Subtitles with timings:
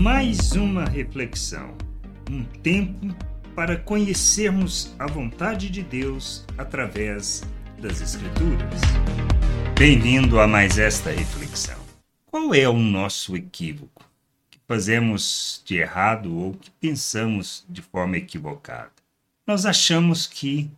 [0.00, 1.76] Mais uma reflexão,
[2.30, 3.14] um tempo
[3.54, 7.42] para conhecermos a vontade de Deus através
[7.78, 8.80] das Escrituras.
[9.78, 11.78] Bem-vindo a mais esta reflexão.
[12.24, 14.02] Qual é o nosso equívoco?
[14.50, 18.92] Que fazemos de errado ou que pensamos de forma equivocada?
[19.46, 20.70] Nós achamos que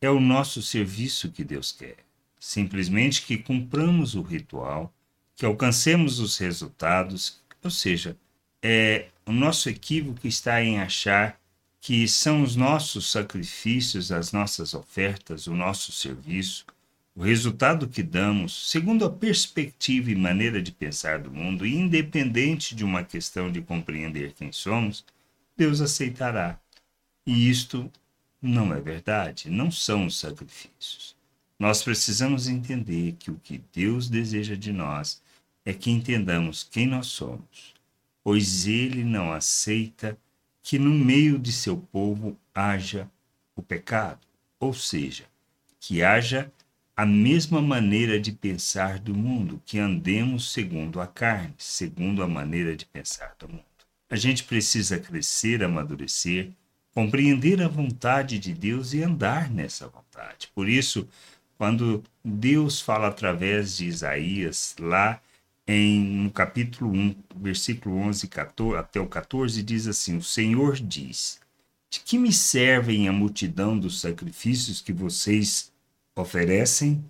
[0.00, 1.96] é o nosso serviço que Deus quer.
[2.38, 4.94] Simplesmente que cumpramos o ritual,
[5.34, 8.16] que alcancemos os resultados, ou seja,
[8.62, 11.38] é, o nosso equívoco está em achar
[11.80, 16.66] que são os nossos sacrifícios, as nossas ofertas, o nosso serviço,
[17.14, 22.84] o resultado que damos, segundo a perspectiva e maneira de pensar do mundo, independente de
[22.84, 25.04] uma questão de compreender quem somos,
[25.56, 26.58] Deus aceitará.
[27.26, 27.90] E isto
[28.40, 31.16] não é verdade, não são os sacrifícios.
[31.58, 35.20] Nós precisamos entender que o que Deus deseja de nós
[35.64, 37.74] é que entendamos quem nós somos,
[38.28, 40.14] pois Ele não aceita
[40.62, 43.10] que no meio de seu povo haja
[43.56, 44.20] o pecado,
[44.60, 45.24] ou seja,
[45.80, 46.52] que haja
[46.94, 52.76] a mesma maneira de pensar do mundo, que andemos segundo a carne, segundo a maneira
[52.76, 53.64] de pensar do mundo.
[54.10, 56.50] A gente precisa crescer, amadurecer,
[56.92, 60.50] compreender a vontade de Deus e andar nessa vontade.
[60.54, 61.08] Por isso,
[61.56, 65.18] quando Deus fala através de Isaías, lá
[65.68, 71.38] em, no capítulo 1, versículo 11 14, até o 14, diz assim: O Senhor diz:
[71.90, 75.70] De que me servem a multidão dos sacrifícios que vocês
[76.16, 77.04] oferecem?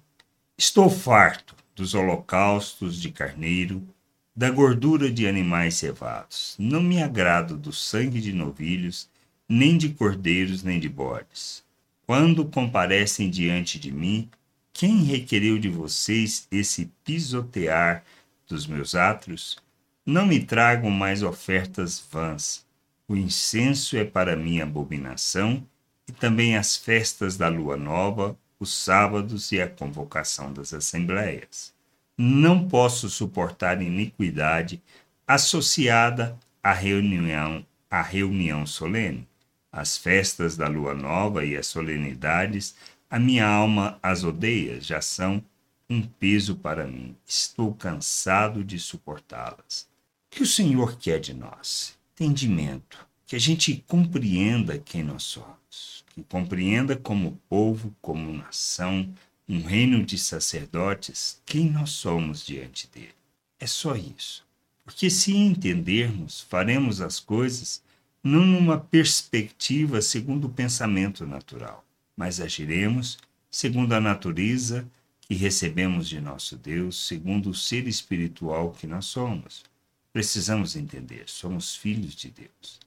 [0.59, 3.87] Estou farto dos holocaustos de carneiro,
[4.35, 6.57] da gordura de animais cevados.
[6.59, 9.09] Não me agrado do sangue de novilhos
[9.49, 11.65] nem de cordeiros, nem de bodes.
[12.07, 14.29] Quando comparecem diante de mim,
[14.73, 18.05] quem requereu de vocês esse pisotear
[18.49, 19.59] dos meus átrios?
[20.05, 22.67] Não me tragam mais ofertas vãs.
[23.07, 25.65] O incenso é para mim abominação,
[26.09, 31.73] e também as festas da lua nova, os sábados e a convocação das assembleias.
[32.17, 34.83] Não posso suportar iniquidade
[35.27, 39.29] associada à reunião, à reunião solene
[39.73, 42.75] as festas da lua nova e as solenidades,
[43.11, 45.43] a minha alma as odeia, já são
[45.89, 47.17] um peso para mim.
[47.27, 49.89] Estou cansado de suportá-las.
[50.27, 51.97] O que o Senhor quer de nós?
[52.15, 53.07] Entendimento.
[53.27, 56.05] Que a gente compreenda quem nós somos.
[56.15, 59.09] Que compreenda como povo, como nação,
[59.49, 63.15] um reino de sacerdotes, quem nós somos diante dele.
[63.59, 64.47] É só isso.
[64.85, 67.83] Porque se entendermos, faremos as coisas
[68.23, 71.85] não numa perspectiva segundo o pensamento natural,
[72.17, 73.19] mas agiremos
[73.51, 74.87] segundo a natureza
[75.29, 79.63] que recebemos de nosso Deus, segundo o ser espiritual que nós somos.
[80.11, 82.81] Precisamos entender, somos filhos de Deus.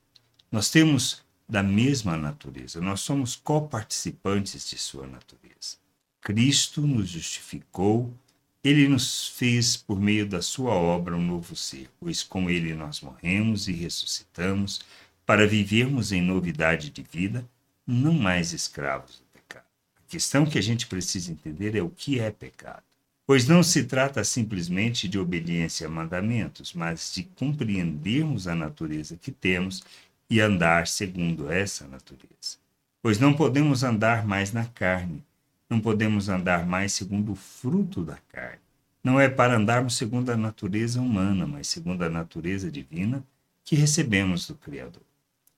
[0.52, 5.78] Nós temos da mesma natureza, nós somos coparticipantes de sua natureza.
[6.19, 8.12] Cristo nos justificou,
[8.63, 13.02] ele nos fez por meio da sua obra um novo ser, pois com ele nós
[13.02, 14.81] morremos e ressuscitamos
[15.28, 17.47] para vivermos em novidade de vida,
[17.85, 19.21] não mais escravos
[20.11, 22.83] questão que a gente precisa entender é o que é pecado.
[23.25, 29.31] Pois não se trata simplesmente de obediência a mandamentos, mas de compreendermos a natureza que
[29.31, 29.81] temos
[30.29, 32.57] e andar segundo essa natureza.
[33.01, 35.23] Pois não podemos andar mais na carne,
[35.69, 38.59] não podemos andar mais segundo o fruto da carne.
[39.01, 43.23] Não é para andarmos segundo a natureza humana, mas segundo a natureza divina
[43.63, 45.03] que recebemos do Criador.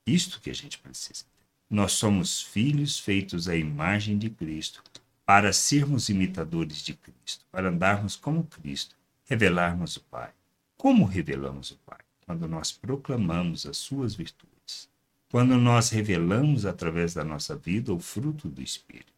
[0.05, 1.25] Isto que a gente precisa.
[1.73, 4.83] Nós somos filhos feitos à imagem de Cristo,
[5.25, 8.95] para sermos imitadores de Cristo, para andarmos como Cristo,
[9.25, 10.29] revelarmos o Pai.
[10.77, 11.97] Como revelamos o Pai?
[12.27, 14.87] Quando nós proclamamos as suas virtudes.
[15.31, 19.11] Quando nós revelamos através da nossa vida o fruto do Espírito.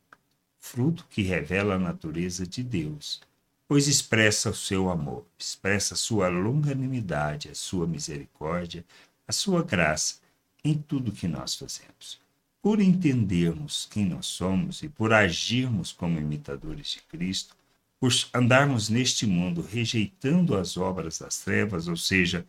[0.57, 3.19] Fruto que revela a natureza de Deus,
[3.67, 8.85] pois expressa o seu amor, expressa a sua longanimidade, a sua misericórdia,
[9.27, 10.21] a sua graça
[10.63, 12.23] em tudo que nós fazemos.
[12.65, 17.55] Por entendermos quem nós somos e por agirmos como imitadores de Cristo,
[17.99, 22.43] por andarmos neste mundo rejeitando as obras das trevas, ou seja,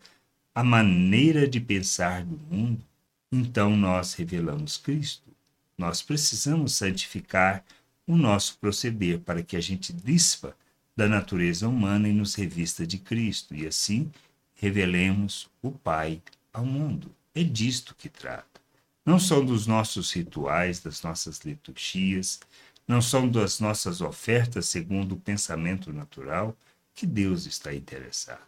[0.55, 2.83] a maneira de pensar do mundo,
[3.31, 5.29] então nós revelamos Cristo.
[5.77, 7.63] Nós precisamos santificar
[8.07, 10.57] o nosso proceder para que a gente dispa
[10.95, 14.11] da natureza humana e nos revista de Cristo, e assim
[14.55, 17.15] revelemos o Pai ao mundo.
[17.35, 18.66] É disto que trata.
[19.07, 22.41] Não são dos nossos rituais, das nossas liturgias,
[22.85, 26.53] não são das nossas ofertas segundo o pensamento natural
[26.93, 28.41] que Deus está interessado.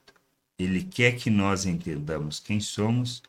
[0.57, 3.23] Ele quer que nós entendamos quem somos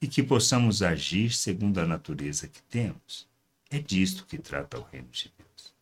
[0.00, 3.26] e que possamos agir segundo a natureza que temos.
[3.68, 5.74] É disto que trata o reino de Deus.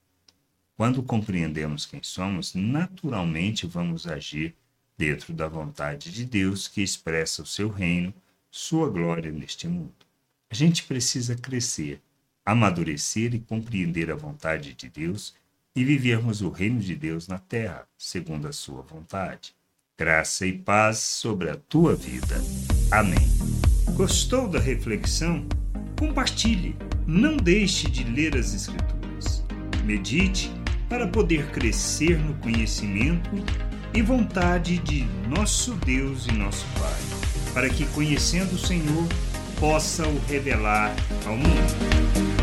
[0.74, 4.54] Quando compreendemos quem somos, naturalmente vamos agir
[4.96, 8.14] dentro da vontade de Deus que expressa o seu reino,
[8.50, 10.03] sua glória neste mundo.
[10.54, 12.00] A gente precisa crescer,
[12.46, 15.34] amadurecer e compreender a vontade de Deus
[15.74, 19.52] e vivermos o reino de Deus na terra, segundo a sua vontade.
[19.98, 22.36] Graça e paz sobre a tua vida.
[22.92, 23.18] Amém.
[23.96, 25.44] Gostou da reflexão?
[25.98, 26.76] Compartilhe.
[27.04, 29.44] Não deixe de ler as Escrituras.
[29.82, 30.52] Medite
[30.88, 33.30] para poder crescer no conhecimento
[33.92, 39.08] e vontade de nosso Deus e nosso Pai, para que, conhecendo o Senhor,
[39.64, 40.94] possa o revelar
[41.24, 42.33] ao mundo.